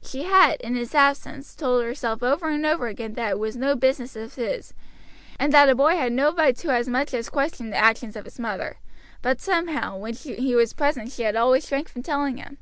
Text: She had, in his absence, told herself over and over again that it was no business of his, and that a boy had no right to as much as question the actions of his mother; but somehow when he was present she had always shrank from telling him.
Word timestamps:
She 0.00 0.22
had, 0.22 0.60
in 0.60 0.76
his 0.76 0.94
absence, 0.94 1.56
told 1.56 1.82
herself 1.82 2.22
over 2.22 2.48
and 2.48 2.64
over 2.64 2.86
again 2.86 3.14
that 3.14 3.30
it 3.30 3.38
was 3.40 3.56
no 3.56 3.74
business 3.74 4.14
of 4.14 4.36
his, 4.36 4.72
and 5.40 5.52
that 5.52 5.68
a 5.68 5.74
boy 5.74 5.96
had 5.96 6.12
no 6.12 6.32
right 6.32 6.54
to 6.58 6.68
as 6.70 6.86
much 6.88 7.12
as 7.12 7.28
question 7.28 7.70
the 7.70 7.76
actions 7.76 8.14
of 8.14 8.24
his 8.24 8.38
mother; 8.38 8.78
but 9.22 9.40
somehow 9.40 9.96
when 9.96 10.14
he 10.14 10.54
was 10.54 10.72
present 10.72 11.10
she 11.10 11.24
had 11.24 11.34
always 11.34 11.66
shrank 11.66 11.88
from 11.88 12.04
telling 12.04 12.36
him. 12.36 12.58